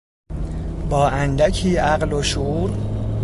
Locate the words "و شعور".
2.13-2.71